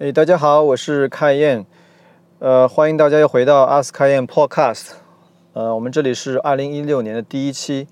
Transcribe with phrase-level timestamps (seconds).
[0.00, 1.66] 哎，大家好，我是开燕，
[2.38, 4.92] 呃，欢迎大家又回到 Ask 开燕 Podcast，
[5.54, 7.88] 呃，我们这里是二零一六年的第一期，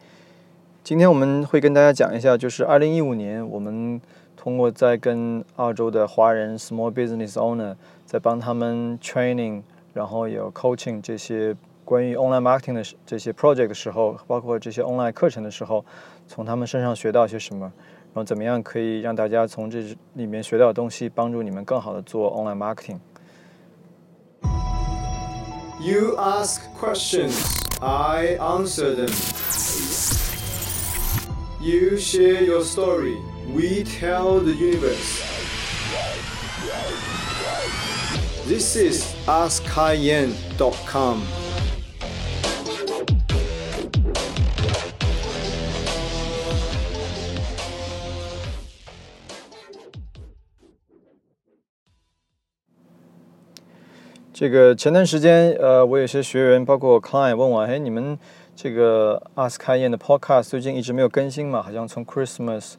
[0.85, 4.01] 今天我们会跟大家讲一下，就是二零一五年我们
[4.37, 7.75] 通过在跟澳洲的华人 Small Business Owner
[8.05, 15.85] 在帮他们 training，然后有 coaching 这些关于 online marketing 的这些 project 的时候，包括这些 online 课程的时候，
[16.29, 17.73] 从他们身上学到些什么。
[18.17, 22.99] 然后怎么样可以让大家从这里面学到东西，帮助你们更好的做 online marketing。
[25.79, 27.35] You ask questions,
[27.79, 29.11] I answer them.
[31.61, 33.19] You share your story,
[33.55, 35.23] we tell the universe.
[38.49, 41.21] This is AskKaiYan.com.
[54.47, 58.17] 这个前段时间，呃，我有些学员，包括 client 问我，哎，你们
[58.55, 61.61] 这个 Ask 开宴的 podcast 最近一直没有更新嘛？
[61.61, 62.75] 好像从 Christmas，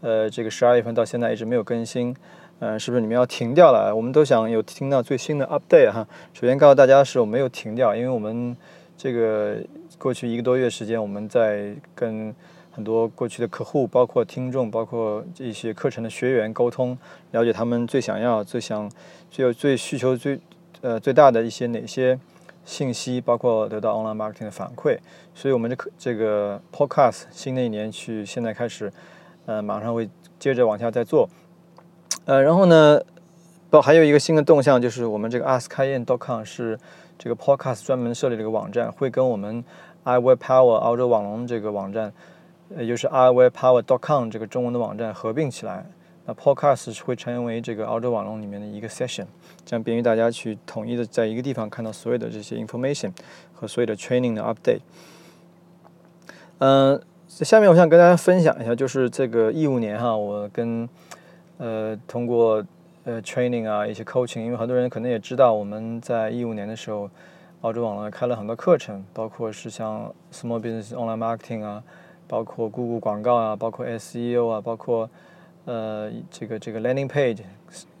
[0.00, 2.16] 呃，这个十二月份到现在一直没有更新，
[2.60, 3.94] 嗯、是不是你们要停掉了？
[3.94, 6.08] 我们都想有听到最新的 update 哈。
[6.32, 8.56] 首先告诉大家是我没有停掉，因为我们
[8.96, 9.58] 这个
[9.98, 12.34] 过去一个多月时间，我们在跟
[12.70, 16.96] 很多过去的客户，包括听众，包括一些课程的学员沟通，
[17.32, 18.90] 了解他们最想要、最想、
[19.30, 20.40] 最有最需求最
[20.82, 22.18] 呃最大的一些哪些
[22.64, 24.98] 信息，包括得到 online marketing 的反馈。
[25.34, 28.92] 所以我们这课这个 podcast 新的一年去现在开始，
[29.46, 30.08] 呃，马上会
[30.38, 31.28] 接着往下再做。
[32.26, 33.00] 呃，然后呢，
[33.70, 36.78] 不还有一个新的动向，就是我们这个 ask 开宴 .com 是
[37.18, 39.64] 这个 podcast 专门设立了一个网站，会跟我们
[40.04, 42.12] iWebPower 澳洲网龙这个网站，
[42.76, 45.86] 也就是 iWebPower.com 这个中文的网站合并起来。
[46.34, 49.26] Podcast 会成为这个澳洲网络里面的一个 session，
[49.64, 53.12] 这样便于大家去统一的在一个地方看到所有的这些 information
[53.52, 54.80] 和所有的 training 的 update。
[56.58, 60.88] 嗯、下面我想跟大家分享一下，就是这个一五年哈，我跟
[61.58, 62.62] 呃通过
[63.04, 67.08] 呃 training 啊一些 coaching，因为很多人可能也知道，我们在一五年的时候，
[67.62, 71.82] 澳洲网络开了很多课程，包括是像 small business online marketing 啊，
[72.28, 75.08] 包括 Google 广告啊，包括 SEO 啊，包括
[75.64, 77.38] 呃这个这个 landing page，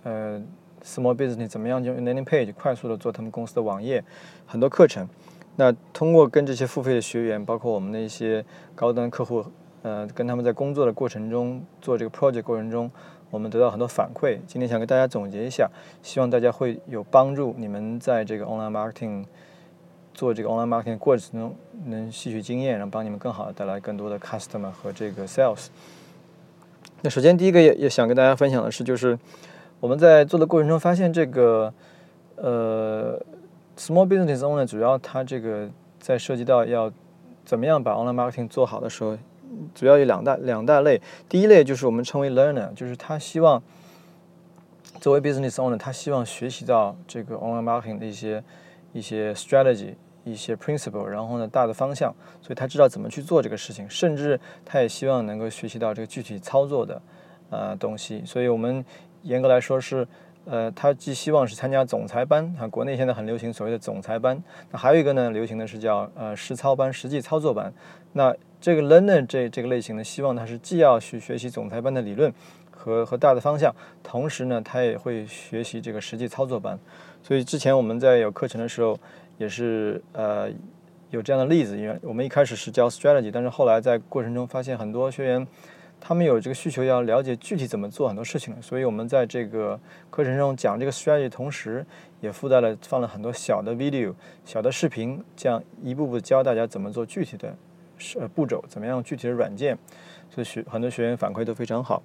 [0.02, 0.40] 呃
[0.84, 4.02] small business 怎么样用 landing page 快速的做他们公司的网页，
[4.46, 5.08] 很多课程。
[5.56, 8.42] 那通过跟这些付费的学员，包括我们的一些
[8.74, 9.44] 高端客户，
[9.82, 12.90] 呃，跟他们在工作的过程中，做这个 project 过程中，
[13.30, 14.38] 我们得到很多反馈。
[14.46, 15.68] 今天想跟大家总结一下，
[16.02, 19.24] 希望大家会有帮助，你们在这个 online marketing
[20.14, 21.54] 做这个 online marketing 过程中
[21.84, 25.66] 能吸取经验，然后帮你们更好的带来更多的 customer 和这个 sales。
[27.02, 29.18] 那首先第一个也也想跟大家分享的是，就是
[29.80, 31.72] 我们在做的过程中发现这个
[32.36, 33.18] 呃
[33.76, 35.68] small business owner 主要它这个
[35.98, 36.92] 在涉及到要
[37.44, 39.16] 怎么样把 online marketing 做好的时候，
[39.74, 41.00] 主要有两大两大类。
[41.28, 43.62] 第一类就是我们称为 learner，就是他希望
[45.00, 48.44] 作为 business owner，他希望学习到这个 online marketing 的一些
[48.92, 49.94] 一些 strategy。
[50.24, 57.02] 一些 principle，然后呢大的方向，所以他知道怎么去做这个事情，甚至他也希望能够学习到这个具体操作的
[57.50, 58.22] 呃东西。
[58.26, 58.84] 所以我们
[59.22, 60.06] 严格来说是，
[60.44, 67.72] 呃，他既希望是参加总裁班啊，国内现在很流行所谓的总裁班，那还有一个呢，流行的是叫呃实操班、实际操作班。
[68.12, 72.32] 那这个 learner 这这个类型呢，希望他是既要去学习总裁班的理论
[72.70, 76.78] 和和大的方向，同时呢，他也会学习这个实际操作班。
[77.22, 78.98] 所以之前我们在有课程的时候。
[79.40, 80.50] 也是呃
[81.08, 85.46] 有这样的例子，因为我们一开始是教 strategy，但是后来在过程中发现很多学员
[85.98, 89.80] 他们有这个需求要了解具体怎么做很多事情，所以我们在这个
[90.10, 91.84] 课程中讲这个 strategy 同时，
[92.20, 94.12] 也附带了放了很多小的 video、
[94.44, 97.56] 小的视频，这样一步步教大家怎么做具体的
[98.34, 99.78] 步骤，怎么样具体的软件，
[100.28, 102.02] 所以学很多学员反馈都非常好。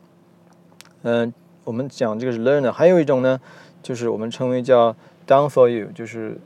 [1.03, 1.34] 嗯、
[1.66, 3.40] 我们讲这个是 learner，还有一种呢，
[3.83, 4.95] 就是我们称为叫
[5.27, 6.38] done for you，就是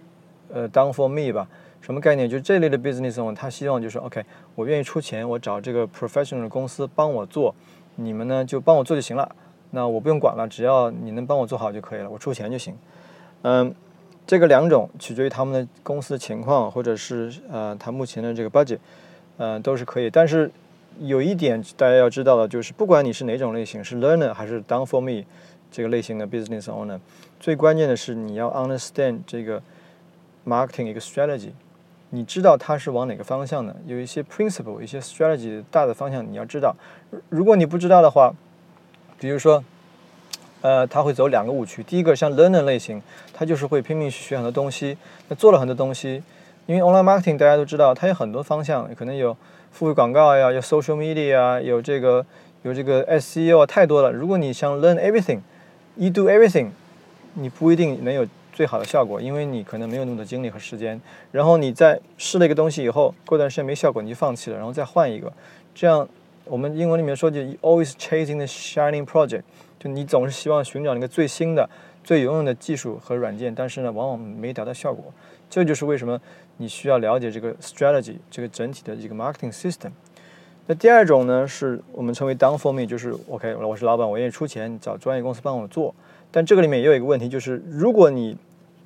[0.52, 1.48] 呃，done for me 吧，
[1.82, 2.30] 什么概念？
[2.30, 4.24] 就是这类的 business owner，他希望就是 OK，
[4.56, 7.54] 我愿意出钱，我找这个 professional 的公司帮我做，
[7.96, 9.36] 你们呢就帮我做就行了，
[9.72, 12.76] 那我不用管了，只要你能帮我做好就可以了，我出钱就行。
[13.44, 13.74] 嗯，
[14.26, 18.80] 这个两种取决于他们的公司的情况，或者是呃他目前的这个 budget，
[19.38, 20.10] 呃都是可以。
[20.10, 20.52] 但是
[21.00, 25.24] 有一点大家要知道的就是，不管你是哪种类型，是 learner 还是 done for me
[25.72, 27.00] 这个类型的 business owner，
[27.40, 29.62] 最关键的是你要 understand 这个。
[30.50, 31.52] Marketing 一个 strategy，
[32.10, 36.76] 你知道它是往哪个方向的，有一些 principle，一些 strategy 大的方向你要知道。
[37.30, 38.34] 如果你不知道的话，
[39.20, 39.64] 比如说
[40.62, 41.84] 呃，他会走两个误区。
[41.84, 43.02] 第一个像 learner 类型，
[43.32, 44.98] 他就是会拼命去学很多东西，
[45.28, 46.22] 那做了很多东西。
[46.66, 49.36] 因为 online marketing 大家都知道，它有很多方向，可能有
[49.72, 52.26] 付费广告呀，有 social media 啊，有这个
[52.64, 54.12] 有这个 SEO 啊，太多了。
[54.12, 56.68] 如果你想 learn everything，you do everything，
[57.34, 61.00] 你不一定能有最好的效果，因为你可能没有那么多精力和时间。
[61.32, 65.32] 然后你在试了一个东西以后，过段时间没效果，你就放弃了，然后再换一个。
[65.74, 66.08] 这样
[66.46, 69.44] 我们英文里面说就 always chasing the shining project，
[69.80, 71.70] 就你总是希望寻找那个最新的、
[72.04, 75.06] 最有用的技术和软件，但是呢，往往没达到效果。
[75.50, 76.20] 这就是为什么。
[76.62, 79.92] 你需要了解这个 strategy，这个整体的一个 marketing system。
[80.68, 85.96] 那第二种呢，是我们称为 down for me，就是 OK，我是老板，我愿意出钱找专业公司帮我做。
[86.32, 88.38] 但这个里面也有一个问题，就是如果你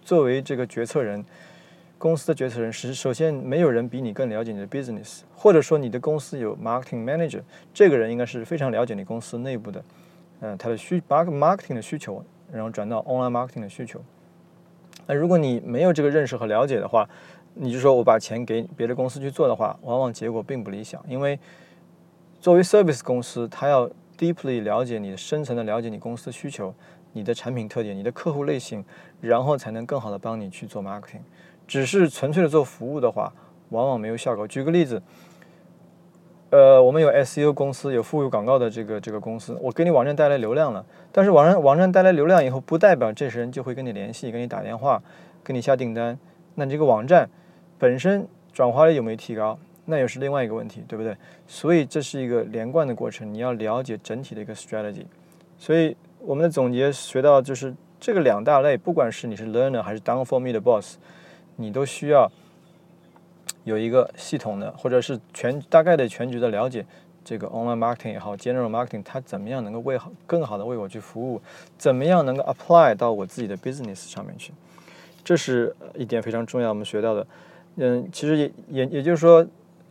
[0.02, 1.24] 作为这个决策人，
[1.98, 7.42] 公司的决策人，是首先没有人比你更了解你的 business，或者说你的公司有 marketing manager，
[7.74, 9.84] 这个人应该是非常了解你公司内部的，
[10.42, 14.02] 嗯，他的需 marketing 的需求，然后转到 online marketing 的需求。
[15.06, 17.08] 那如果你没有这个认识和了解的话，
[17.54, 21.04] 你就说我把钱给别的公司去做的话，往往结果并不理想。
[21.08, 21.38] 因为
[22.40, 26.74] 作为 service 公司，他要 deeply 了解你深层的了解你公司需求、
[27.14, 28.84] 你的产品特点、你的客户类型，
[29.22, 31.22] 然后才能更好的帮你去做 marketing。
[31.66, 33.32] 只是纯粹的做服务的话，
[33.70, 34.46] 往往没有效果。
[34.48, 35.02] 举个例子，
[36.50, 45.02] 呃，我们有 SEO 公司，有付费广告的这个这个公司，我给你网站带来流量了，但是网站网站带来流量以后，不代表这些人就会跟你联系、跟你打电话、
[45.44, 46.20] 跟你下订单。
[46.56, 47.30] 那你这个网站。
[47.80, 51.18] 本身转化率有没有提高，那又是另外一个问题，对不对？
[51.46, 55.04] 所以这是一个连贯的过程，你要了解整体的一个 strategy。
[55.58, 60.96] 所以我们的总结学到就是这个两大类，不管是你是 learner 还是 down for me 的 boss，
[61.58, 62.32] 你都需要
[63.66, 66.86] 有一个系统的，或者是全大概的全局的了解
[67.26, 71.42] 这个 online marketing 也好，general marketing 它怎么样能够为好更好的为我去服务，
[71.78, 74.54] 怎么样能够 apply 到我自己的 business 上面去，
[75.26, 77.28] 这是一点非常重要我们学到的。
[77.76, 79.46] 嗯，其实也也也就是说，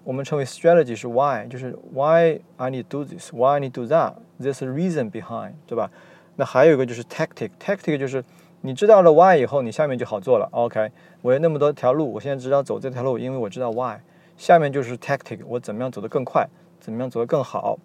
[0.04, 5.10] 我们称为 strategy 是 why，就是 why I need do this，why I need do that，there's a reason
[5.10, 5.90] behind，对吧？
[6.36, 8.24] 那还有一个就是 tactic，tactic 就是
[8.60, 10.48] 你知道了 why 以后，你下面就好做了。
[10.52, 10.90] OK，
[11.20, 13.98] 我有那么多条路，我现在知道走这条路，因为我知道 why。
[14.36, 16.48] 下面就是 tactic，我怎么样走得更快，
[16.80, 17.78] 怎么样走得更好？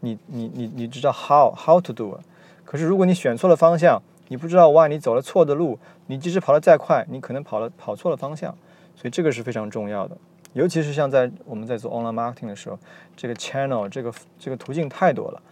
[0.00, 2.18] 你你你你知道 how how to do。
[2.64, 8.54] 可是如果你选错了方向，你不知道 why，你走了错的路，你即使跑得再快，你可能跑了跑错了方向。
[8.96, 10.16] 所以这个是非常重要的，
[10.52, 12.78] 尤其是像在我们在做 online marketing 的时候，
[13.16, 15.42] 这个 channel 这个这个途径太多了，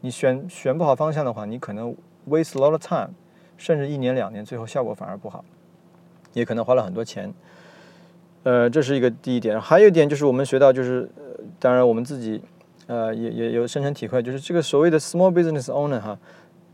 [0.00, 1.94] 你选选不好方向的话，你可能
[2.28, 3.10] waste a lot of time，
[3.56, 5.44] 甚至一年两年，最后效果反而不好，
[6.32, 7.32] 也可能花了很多钱。
[8.42, 12.42] 呃，这是一个第一点，还有一点就是我们学到就是，呃当然我们自己
[12.86, 16.18] 呃也也有深深体会，就是这个所谓的 small business owner 哈，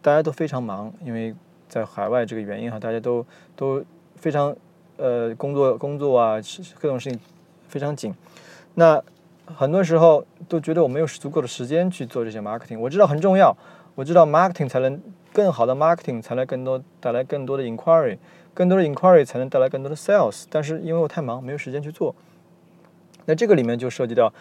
[0.03, 1.35] 大家都非常忙，因为
[1.69, 3.25] 在海外这个原因哈，大家都
[3.57, 3.85] 都
[4.17, 4.55] 非常。
[4.97, 6.37] 呃，工作工作啊，
[6.79, 7.19] 各种事情
[7.67, 8.15] 非常紧。
[8.75, 9.03] 那
[9.47, 12.79] 很多时候都觉得我没有足够的时间去做这些 marketing。
[12.79, 13.57] 我知道很重要，
[13.95, 15.01] 我知道 marketing 才能
[15.33, 18.17] 更好的 marketing 才能更多带来更多的 inquiry，
[18.55, 20.45] 更多的 inquiry 才能带来更多的 sales。
[20.49, 22.15] 但是因为我太忙，没有时间去做。
[23.27, 24.33] 那这个里面就涉及到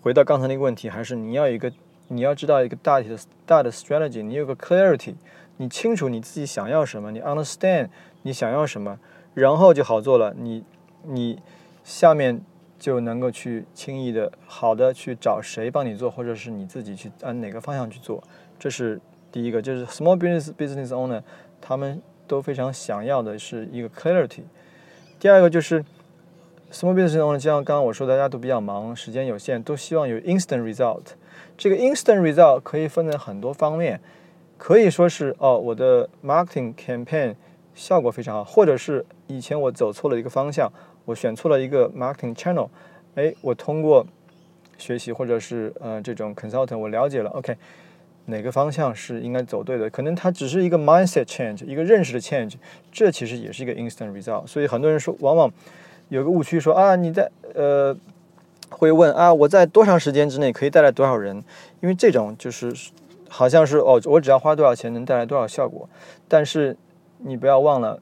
[0.00, 1.72] 回到刚才那个问题，还是你要一个
[2.08, 5.14] 你要知道一个大体的大的 strategy，你有个 clarity，
[5.56, 7.88] 你清楚你自己想要什么，你 understand
[8.22, 8.98] 你想要什么。
[9.34, 10.62] 然后就好做了，你
[11.04, 11.38] 你
[11.84, 12.42] 下面
[12.82, 18.20] 就能够去轻易的好的去找谁帮你做，或者是你自己去按哪个方向去做，
[18.58, 21.22] 这是第一个，就是 small business business owner
[21.60, 24.40] 他们都非常想要的是一个 clarity。
[25.20, 25.84] 第二个就是
[26.72, 31.12] small business owner，就像刚刚我说，大家都比较忙，时间有限，都希望有 instant result。
[31.56, 34.00] 这个 instant result 可以分成很多方面，
[34.58, 37.36] 可以说是哦，我的 marketing campaign。
[37.74, 40.70] 效果非常好，或者是以前我走错了一个方向，
[41.04, 42.68] 我选错了一个 marketing channel，
[43.14, 44.06] 哎，我通过
[44.78, 47.56] 学习或者是呃这种 consultant，我了解了，OK，
[48.26, 49.90] 哪个方向是应该走对的？
[49.90, 52.54] 可能它只是一个 mindset change，一个认识的 change，
[52.90, 54.46] 这其实也是一个 instant result。
[54.46, 55.52] 所以很多人说，往往
[56.08, 57.96] 有个误区说啊，你在呃
[58.70, 61.42] 会问啊，我在多长时间之内可以带来多少人？
[61.80, 62.72] 因为这种就是
[63.28, 65.88] 好像是哦，我只要花多少钱能带来多少效果，
[66.28, 66.76] 但是。
[67.24, 68.00] 你不要忘了，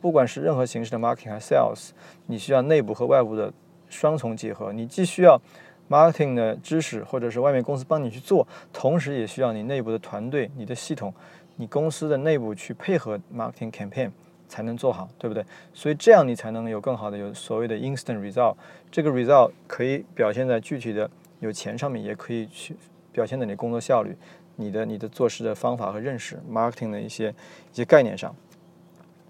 [0.00, 1.90] 不管是任何形式的 marketing 还是 sales，
[2.26, 3.52] 你需要内部和外部的
[3.88, 4.72] 双重结合。
[4.72, 5.40] 你既需要
[5.88, 11.12] marketing 的知识，或者是外面公司帮你去做，同时也需要你内部的团队、你的系统、
[11.56, 14.10] 你公司的内部去配合 marketing campaign
[14.48, 15.44] 才能做好，对不对？
[15.72, 18.54] 所以这样你才能有更好的有所谓的 instant result。
[18.90, 21.10] 这个 result 可以表现在具体的
[21.40, 22.76] 有钱上面，也可以去
[23.12, 24.16] 表现在你工作效率。
[24.58, 27.28] 你的你的做事的方法和认识，marketing 的一些
[27.72, 28.34] 一些概念上。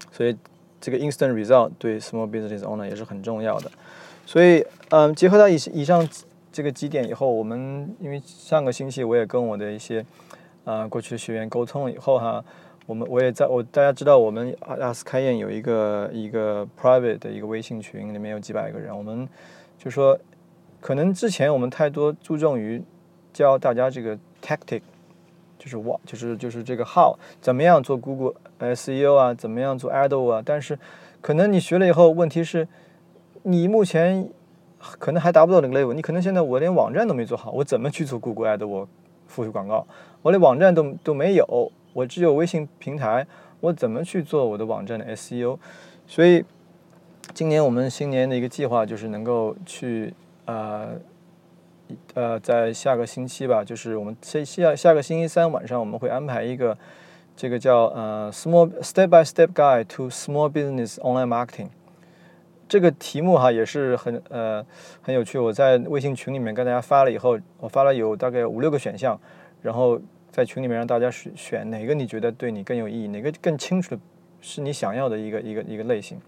[0.09, 0.33] 所以
[0.79, 3.71] 这个 instant result 对 small business owner 也是很重要的。
[4.25, 6.07] 所以，嗯，结合到以以上
[6.51, 10.05] 这个几点以后，我们因为上个星期我也跟我的一些
[10.65, 12.43] 啊过去的学员沟通了以后哈，
[12.85, 19.27] 我们我也在我大家知道我们阿斯开宴有一个一个 private 的一个微信群，里面有几百个人，我们
[19.77, 20.17] 就说
[20.81, 22.81] 可能之前我们太多注重于
[23.31, 24.81] 教大家这个 tactic，
[25.57, 30.77] 就是我就是就是这个 how，怎么样做 Google SEO 啊，怎么样做 Ado 啊，但是
[31.21, 32.67] 可能你学了以后，问题是。
[33.43, 34.27] 你目前
[34.77, 38.85] 可能还达不到那个 level，你可能现在我连网站都没做好，我怎么去做 Google Ado 我
[39.25, 39.87] 付费广告？
[40.21, 43.25] 我连网站都都没有，我只有微信平台，
[43.61, 45.57] 我怎么去做我的网站的 SEO？
[46.05, 46.43] 所以
[47.33, 50.89] 今年我们新年的一个计划就是能够去呃
[52.13, 56.77] 呃在下个星期吧，就是我们下下下个星期三晚上我们会安排一个
[57.35, 61.69] 这个叫呃 Small Step by Step Guide to Small Business Online Marketing。
[62.69, 64.65] 这个题目哈也是很呃
[65.01, 69.17] 很有趣，我在微信群里面跟大家发了以后，我发了有大概五六个选项，
[69.61, 69.97] 然后
[70.31, 74.01] 在群里面让大家选选哪个你觉得对你更有意义，哪个更清楚的
[74.41, 76.19] 是你想要的一个一个一个类型，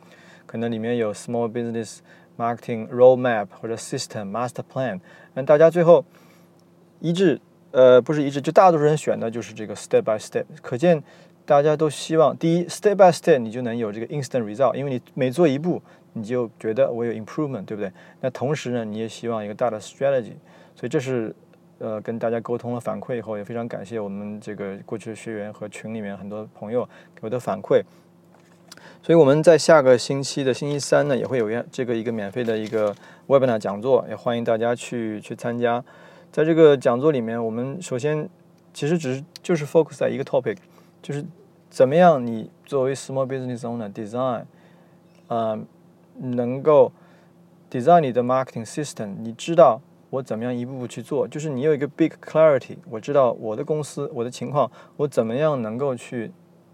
[0.45, 1.97] 可能里面有 small business
[2.39, 5.01] marketing roadmap 或者 system master plan，
[5.33, 6.05] 那大家最后
[7.01, 7.39] 一致
[7.71, 11.03] 呃不是一致，就大多数人选的就是这个 step by step，可见
[11.45, 15.81] 大家都希望第一 step by step 你就能有这个 instant result，因为你每做一步。
[16.13, 17.91] 你就觉得我有 improvement，对不对？
[18.19, 20.33] 那同时呢，你也希望一个大的 strategy，
[20.75, 21.33] 所以这是
[21.77, 27.83] 呃跟大家沟通了反馈以后，也非常感谢我们这个过去的学员和群里面很多朋友给我的反馈。
[29.01, 32.95] 所以我们在下个星期的星期三呢，也会有这个一个免费的一个
[33.27, 35.83] webinar 讲座，也欢迎大家去去参加。
[36.31, 38.29] 在这个讲座里面，我们首先
[38.73, 40.57] 其实只是就是 focus 在一个 topic，
[41.01, 41.25] 就是
[41.69, 44.43] 怎么样你作为 small business owner design，
[45.27, 45.65] 嗯。
[46.21, 46.91] 能够
[47.71, 49.79] design 你的 marketing system，你知道
[50.09, 56.29] 我怎么样一步步去做，就是你有一个 big clarity，我知道我的公司我的情况，我怎么样能够去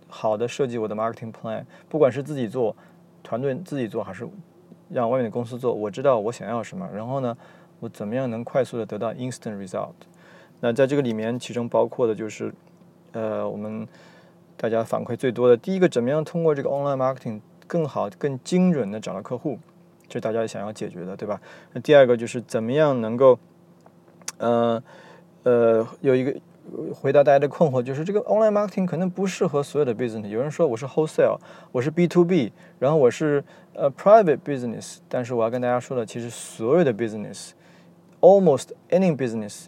[0.08, 2.76] 好的设计我的 marketing plan，不管是自己做，
[3.24, 4.28] 团队自己做，还是
[4.90, 7.38] 让外面的公司做，我知道我想要什么，然后呢，
[7.80, 9.94] 我怎么样能快速的得到 instant result？
[10.60, 12.54] 那在这个里面，其中包括的就是，
[13.12, 13.88] 呃，我们
[14.56, 17.42] 大家反馈最多的第一个，怎么样通过这个 online marketing。
[17.68, 19.58] 更好、更精准的找到客户，
[20.08, 21.42] 这是大家想要解决的，对吧？
[21.74, 23.40] 那第二个就是怎么样能够，
[24.38, 24.84] 呃
[25.42, 26.40] 呃，有一个
[26.94, 30.28] 回答大家的困惑，就是这个 online marketing 可能不适合所有的 business。
[30.28, 31.38] 有人说我是 wholesale，
[31.72, 33.44] 我是 B to B，然后我是
[33.74, 39.66] 呃 private business，但是我要跟大家说的，其实所有的 business，almost any business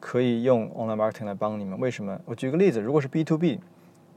[0.00, 1.78] 可以用 online marketing 来帮你们。
[1.78, 2.20] 为什么？
[2.24, 3.60] 我举个例子，如果是 B to B。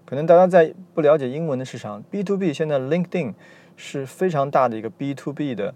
[0.07, 3.33] 可能大家在不了解英文的市场，B to B 现在 LinkedIn
[3.75, 5.73] 是非常大的一个 B to B 的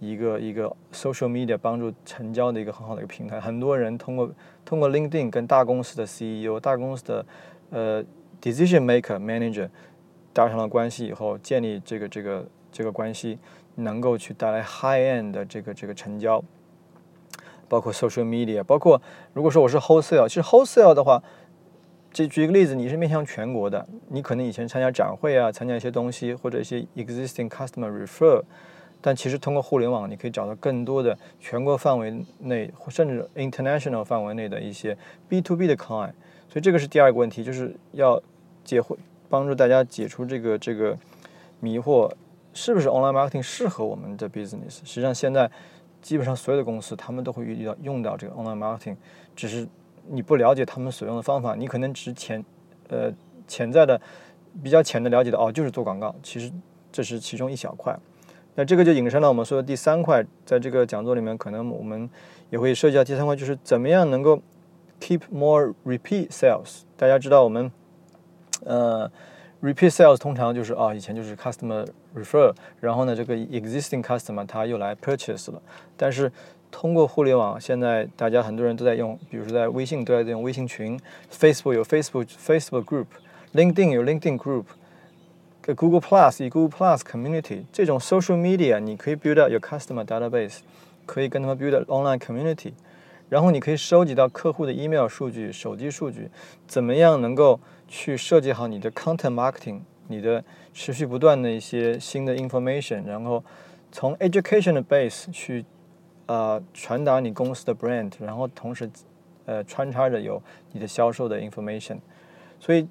[0.00, 3.40] 一个一个 social media 帮助成交的一个很好的一个平台。
[3.40, 4.28] 很多人通过
[4.64, 7.26] 通过 LinkedIn 跟大公司的 CEO、大公司的
[7.70, 8.04] 呃
[8.42, 9.68] decision maker manager
[10.32, 13.38] 搭上了关系以后，建立这个这个这个关系，
[13.76, 16.42] 能够去带来 high end 的这个这个成交。
[17.68, 19.00] 包括 social media，包括
[19.32, 21.22] 如果说我是 wholesale，其实 wholesale 的话。
[22.12, 28.42] 这举一个例子，你是面向全国的，你可能以前参加展会啊，参加一些东西，或者一些 existing customer refer，
[29.00, 34.96] 但其实通过互联网，你可以找到更多的全国范围内，甚至 international 范围内的一些
[35.28, 36.12] B to B 的 client。
[36.48, 38.20] 所以这个是第二个问题，就是要
[38.64, 38.96] 解惑，
[39.28, 40.96] 帮助大家解除这个这个
[41.60, 42.10] 迷惑，
[42.52, 44.78] 是不是 online marketing 适合我们的 business？
[44.84, 45.50] 实际上现在
[46.02, 48.96] 基本上所有的公司，他们都会遇到用到这个 online marketing，
[49.34, 49.68] 只是。
[50.12, 52.42] 你不了解他们所用的方法，你可能只潜，
[52.88, 53.12] 呃，
[53.46, 54.00] 潜在的
[54.60, 56.12] 比较浅的了解的哦，就是做广告。
[56.20, 56.50] 其实
[56.90, 57.96] 这是其中一小块。
[58.54, 62.08] 那这个就引申到我们说的第三块，在这个讲座里面，可能我们
[62.50, 64.40] 也会涉及到第三块，就是怎么样能够
[65.00, 66.82] keep more repeat sales。
[66.96, 67.70] 大家知道我们，
[68.64, 69.10] 呃
[69.62, 75.60] ，repeat sales 通常就是啊，以前就是 customer refer，然后呢，这个 existing customer 他又来 purchase 了，
[75.96, 76.30] 但是。
[76.72, 80.96] 通过互联网，现在大家很多人都在用，比如说在微信都在用微信群
[81.28, 84.66] ，Facebook 有 Facebook Facebook Group，LinkedIn 有 LinkedIn group
[85.74, 90.58] Google Plus 以 Google Plus Community，这种 social media 你可以 build up your customer database，
[91.06, 92.72] 可以跟他们 build online community，
[93.28, 96.30] 然后你可以收集到客户的 email 数据、手机数据，
[96.66, 97.58] 怎么样能够
[97.88, 103.44] 去设计好你的 content marketing，你的持续不断的一些新的 information，然后
[103.90, 105.64] 从 education 的 base 去。
[106.26, 108.88] 呃，传达你公司的 brand，然后同时，
[109.46, 111.98] 呃穿插着有你的销售的 information，
[112.60, 112.86] 所以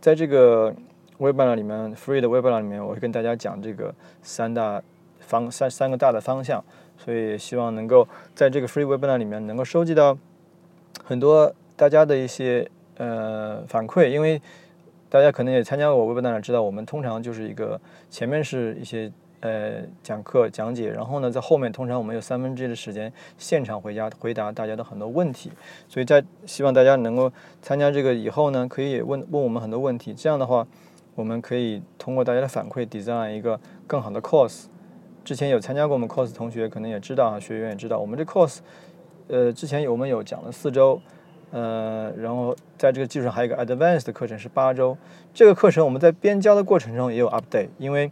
[0.00, 0.74] 在这个
[1.18, 4.82] webinar 里面，free 的 webinar 里面，我会跟大家讲这个三大
[5.20, 6.62] 方三三个大的方向，
[6.98, 10.16] 所以希望能够在这个 free webinar 里面能够收集到
[11.04, 14.40] 很多大家的一些呃反馈，因为
[15.08, 25.50] 大家可能也参加过 webinar，知道我们通常就是一个前面是一些呃讲课讲解，然后呢在后面通常我们有三分之一的时间现场回家回答大家的很多问题，
[25.88, 30.66] 所以在希望大家能够参加这个以后呢，可以问问我们很多问题，这样的话
[31.14, 34.64] 我们可以通过大家的反馈 design 一个更好的 course。
[35.24, 38.58] 之前有参加过我们 course 同学可能也知道啊，学员也知道我们这 course。
[39.28, 41.00] 呃，之前我们有讲了四周，
[41.52, 44.96] 呃，然后在这个基础上还有一个 advanced 的课程是八周。
[45.32, 48.10] 这个课程我们在编教的过程中也有 update，因为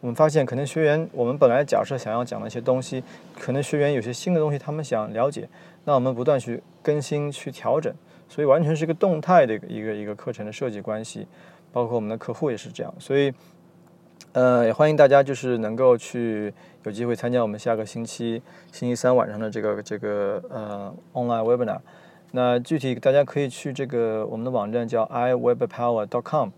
[0.00, 3.04] 我们发现可能学员我们本来假设想要讲的一些东西，
[3.38, 5.48] 可能学员有些新的东西他们想了解，
[5.84, 7.94] 那我们不断去更新去调整，
[8.28, 11.26] 所以完全是一个动态的一个一个课程的设计关系，
[11.72, 13.32] 包括我们的客户也是这样，所以。
[14.32, 16.52] 呃，也欢迎大家就是能够去
[16.84, 21.78] 有机会参加我们下个星期星期三晚上的这个这个呃 online webinar。
[22.32, 26.50] 那具体大家可以去这个我们的网站叫 iwebpower.com，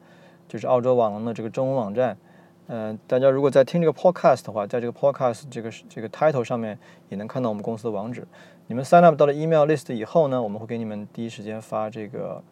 [0.48, 2.18] 就是澳洲网龙的这个中文网站。
[2.66, 6.76] 嗯，大家如果在听这个 podcast 的话，在这个 podcast 这个这个 title 上面
[7.08, 8.26] 也能看到我们公司的网址。
[8.66, 12.42] 你们 sign up 到了 email list 以后呢，我们会给你们第一时间发这个，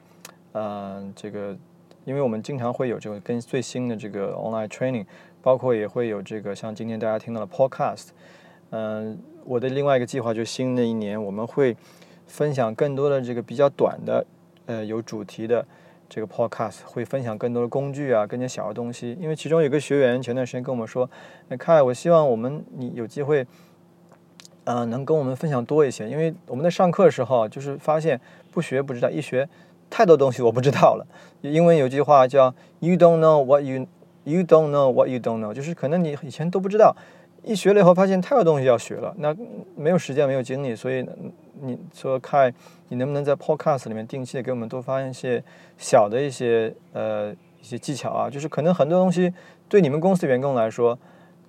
[0.52, 1.56] 嗯，这个。
[2.08, 5.04] 因为我们经常会有这个跟最新的这个 online training，
[5.42, 8.06] 包括也会有这个像今天大家听到的 podcast。
[8.70, 11.76] 嗯，我的另外一个计划就是新的一年我们会
[12.26, 14.24] 分享更多的这个比较短的，
[14.64, 15.62] 呃，有主题的
[16.08, 19.14] 这个 podcast，会分享更多的工具啊，更加小的东西。
[19.20, 21.10] 因为其中有个学员前段时间跟我们说，
[21.48, 23.46] 那看我希望我们你有机会，
[24.64, 26.08] 呃，能跟我们分享多一些。
[26.08, 28.18] 因为我们在上课的时候就是发现
[28.50, 29.46] 不学不知道，一学。
[29.90, 31.06] 太多东西我不知道了。
[31.42, 33.86] 英文有句话叫 “You don't know what you
[34.24, 36.96] you don't know what you don't know”，就是可能你以前都不知道，
[37.44, 39.34] 一学了以后发现太多东西要学了，那
[39.76, 41.06] 没有时间没有精力，所以
[41.60, 42.52] 你说看
[42.88, 45.42] 你能不能在 Podcast 里面定期的给我们多发一些
[45.76, 48.28] 小的一些呃一些技巧啊？
[48.28, 49.32] 就是可能很多东西
[49.68, 50.98] 对你们公司员工来说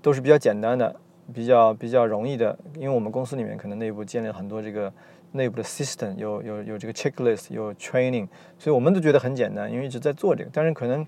[0.02, 0.96] 都是比较简单的、
[1.34, 4.94] 比较比较容易的，因为我们公司里面可能内部建立了很多这个。
[5.32, 10.50] 内部的 system 有有有这个 checklist，有 training，所以我们都觉得很简单，因为一直在做这个。
[10.52, 11.06] 但是可能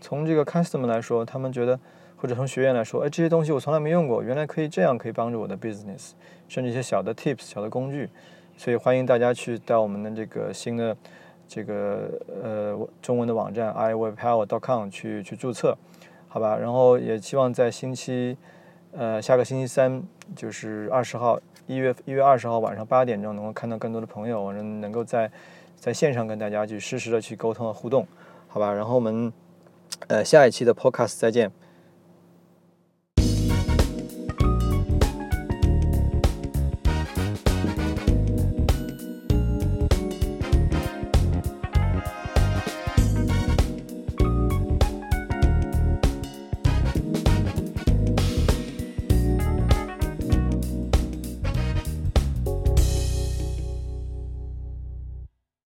[0.00, 1.78] 从这个 customer 来说，他们觉得
[2.16, 6.12] 或者从学员来说，哎，这些东西我从来没用过，原来可以这样，可以帮助我的 business，
[6.48, 8.08] 甚至一些小的 tips、小的工具。
[8.56, 10.96] 所以欢迎大家去到我们的这个新的
[11.46, 12.10] 这个
[12.42, 15.76] 呃中文的网站 iwebpower.com 去去注册，
[16.28, 16.56] 好吧？
[16.56, 18.36] 然后也希望在星期
[18.92, 20.02] 呃下个星期三，
[20.34, 21.38] 就是二十号。
[21.70, 25.30] 一月一月二十号晚上八点钟，能够看到更多的朋友，我能能够在
[25.76, 28.04] 在线上跟大家去实时的去沟通和互动，
[28.48, 28.72] 好吧？
[28.72, 29.32] 然后我们
[30.08, 31.52] 呃下一期的 Podcast 再见。